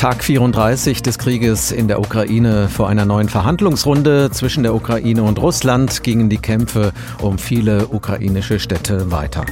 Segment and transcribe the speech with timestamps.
[0.00, 2.70] Tag 34 des Krieges in der Ukraine.
[2.70, 8.58] Vor einer neuen Verhandlungsrunde zwischen der Ukraine und Russland gingen die Kämpfe um viele ukrainische
[8.58, 9.44] Städte weiter.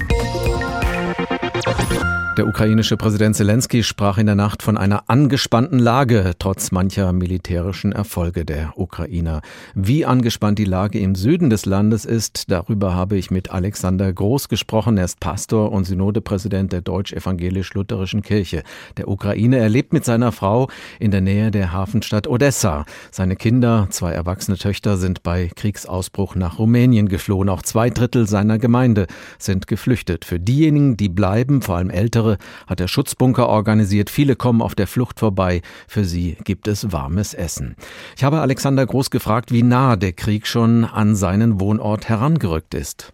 [2.38, 7.91] Der ukrainische Präsident Zelensky sprach in der Nacht von einer angespannten Lage, trotz mancher militärischen
[7.91, 9.41] Erfolge der Ukrainer.
[9.75, 14.48] Wie angespannt die Lage im Süden des Landes ist, darüber habe ich mit Alexander Groß
[14.48, 14.98] gesprochen.
[14.98, 18.62] Er ist Pastor und Synodepräsident der Deutsch-Evangelisch-Lutherischen Kirche
[18.98, 19.59] der Ukraine.
[19.59, 20.68] Er lebt mit seiner Frau
[21.00, 22.84] in der Nähe der Hafenstadt Odessa.
[23.11, 27.48] Seine Kinder, zwei erwachsene Töchter, sind bei Kriegsausbruch nach Rumänien geflohen.
[27.48, 29.09] Auch zwei Drittel seiner Gemeinde
[29.41, 30.25] sind geflüchtet.
[30.25, 34.10] Für diejenigen, die bleiben, vor allem ältere, Jahre hat er Schutzbunker organisiert.
[34.10, 35.60] Viele kommen auf der Flucht vorbei.
[35.88, 37.77] Für sie gibt es warmes Essen.
[38.16, 43.12] Ich habe Alexander Groß gefragt, wie nah der Krieg schon an seinen Wohnort herangerückt ist.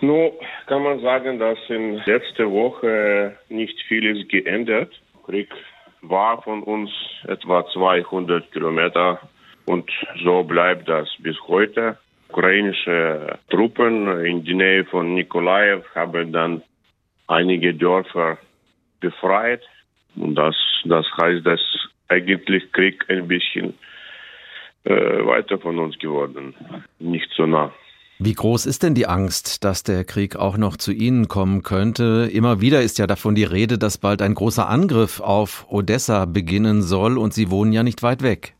[0.00, 0.32] Nun
[0.66, 4.90] kann man sagen, dass in letzter Woche nicht vieles geändert.
[5.24, 5.48] Krieg
[6.02, 6.90] war von uns
[7.26, 9.20] etwa 200 Kilometer
[9.64, 9.90] und
[10.22, 11.96] so bleibt das bis heute.
[12.28, 16.62] Ukrainische Truppen in die Nähe von Nikolaev haben dann
[17.26, 18.38] einige Dörfer
[19.04, 19.62] befreit.
[20.16, 21.60] Und das, das heißt, dass
[22.08, 23.74] eigentlich Krieg ein bisschen
[24.84, 26.54] äh, weiter von uns geworden,
[26.98, 27.72] nicht so nah.
[28.20, 32.30] Wie groß ist denn die Angst, dass der Krieg auch noch zu Ihnen kommen könnte?
[32.32, 36.80] Immer wieder ist ja davon die Rede, dass bald ein großer Angriff auf Odessa beginnen
[36.82, 38.54] soll und Sie wohnen ja nicht weit weg.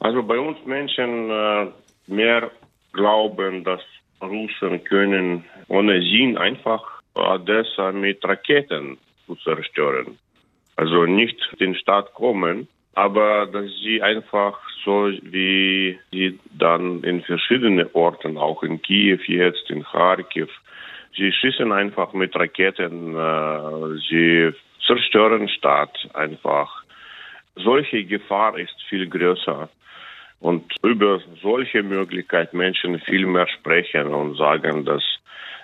[0.00, 1.66] Also bei uns Menschen äh,
[2.06, 2.50] mehr
[2.92, 3.82] glauben, dass
[4.22, 6.82] Russen können ohne Sinn einfach
[7.14, 8.96] Odessa mit Raketen
[9.28, 10.18] zu zerstören.
[10.76, 17.88] Also nicht den Staat kommen, aber dass sie einfach so wie sie dann in verschiedenen
[17.92, 20.48] Orten, auch in Kiew jetzt, in Kharkiv,
[21.16, 24.52] sie schießen einfach mit Raketen, äh, sie
[24.86, 26.84] zerstören Stadt einfach.
[27.56, 29.68] Solche Gefahr ist viel größer.
[30.40, 35.02] Und über solche Möglichkeiten Menschen viel mehr sprechen und sagen, dass,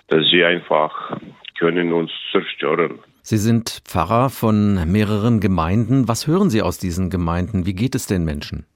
[0.08, 1.16] dass sie einfach
[1.58, 2.98] können uns zerstören.
[3.26, 6.08] Sie sind Pfarrer von mehreren Gemeinden.
[6.08, 7.64] Was hören Sie aus diesen Gemeinden?
[7.64, 8.66] Wie geht es den Menschen?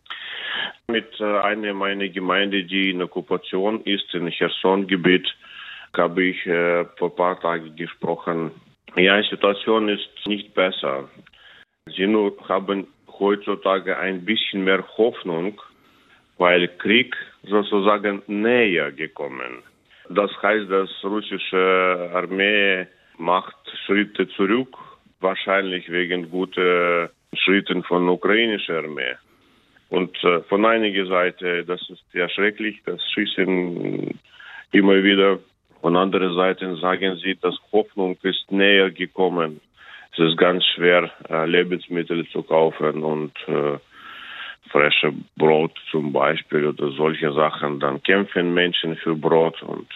[0.90, 5.28] Mit äh, einer meiner Gemeinden, die in Okkupation ist, im Cherson-Gebiet,
[5.94, 8.50] habe ich äh, vor ein paar Tagen gesprochen.
[8.96, 11.10] Ja, die Situation ist nicht besser.
[11.94, 12.86] Sie nur haben
[13.18, 15.60] heutzutage ein bisschen mehr Hoffnung,
[16.38, 19.62] weil Krieg sozusagen näher gekommen.
[20.08, 22.86] Das heißt, dass russische Armee
[23.18, 23.57] macht
[23.88, 24.76] Schritte zurück,
[25.20, 29.16] wahrscheinlich wegen guter Schritten von ukrainischer Armee.
[29.88, 34.20] Und äh, von einiger Seite, das ist ja schrecklich, das Schießen
[34.72, 35.38] immer wieder.
[35.80, 39.62] Von anderer Seite sagen sie, dass Hoffnung ist näher gekommen.
[40.12, 43.78] Es ist ganz schwer, äh, Lebensmittel zu kaufen und äh,
[44.70, 47.80] frische Brot zum Beispiel oder solche Sachen.
[47.80, 49.88] Dann kämpfen Menschen für Brot und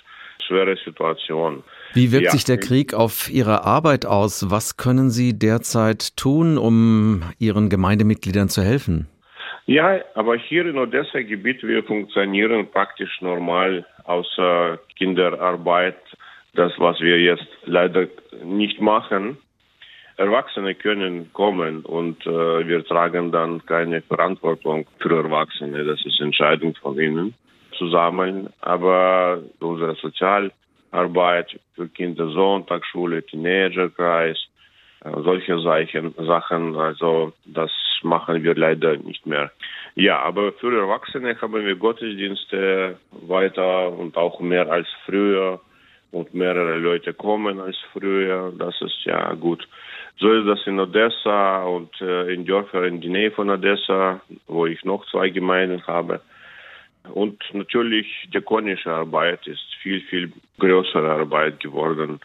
[0.53, 1.63] schwere Situation.
[1.95, 2.31] Wie wirkt ja.
[2.31, 4.51] sich der Krieg auf Ihre Arbeit aus?
[4.51, 9.09] Was können Sie derzeit tun, um Ihren Gemeindemitgliedern zu helfen?
[9.67, 15.97] Ja, aber hier in Odessa-Gebiet wir funktionieren praktisch normal, außer Kinderarbeit.
[16.55, 18.09] Das, was wir jetzt leider
[18.45, 19.39] nicht machen.
[20.19, 25.85] Erwachsene können kommen und äh, wir tragen dann keine Verantwortung für Erwachsene.
[25.85, 27.35] Das ist Entscheidung von ihnen
[27.83, 28.49] zusammen.
[28.61, 34.39] Aber unsere Sozialarbeit für Kinder, Sonntagsschule, Teenagerkreis,
[35.05, 37.71] äh, solche Sachen, also das
[38.03, 39.51] machen wir leider nicht mehr.
[39.95, 42.97] Ja, aber für Erwachsene haben wir Gottesdienste
[43.29, 45.61] weiter und auch mehr als früher
[46.13, 48.53] und mehrere Leute kommen als früher.
[48.59, 49.67] Das ist ja gut.
[50.19, 54.67] So ist das in Odessa und äh, in Dörfern in der Nähe von Odessa, wo
[54.67, 56.21] ich noch zwei Gemeinden habe.
[57.13, 62.21] Und natürlich diakonische Arbeit ist viel, viel größere Arbeit geworden.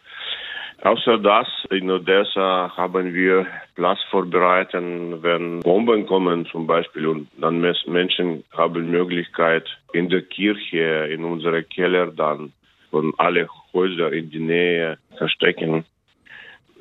[0.82, 7.60] Außer das, in Odessa haben wir Platz vorbereiten, wenn Bomben kommen zum Beispiel und dann
[7.60, 12.52] Menschen haben Möglichkeit in der Kirche, in unserer Keller dann
[12.90, 15.84] von alle Häuser in die Nähe verstecken.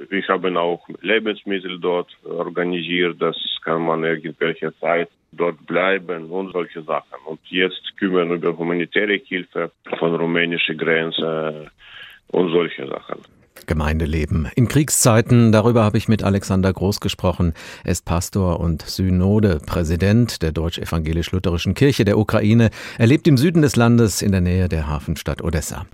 [0.09, 6.81] Wir haben auch Lebensmittel dort organisiert, das kann man irgendwelche Zeit dort bleiben und solche
[6.83, 7.17] Sachen.
[7.25, 11.69] Und jetzt kümmern über humanitäre Hilfe von rumänischer Grenze
[12.27, 13.19] und solche Sachen.
[13.65, 15.51] Gemeindeleben in Kriegszeiten.
[15.51, 17.53] Darüber habe ich mit Alexander Groß gesprochen.
[17.83, 22.69] Er ist Pastor und Synode, Präsident der Deutsch-Evangelisch-Lutherischen Kirche der Ukraine.
[22.97, 25.85] Er lebt im Süden des Landes in der Nähe der Hafenstadt Odessa.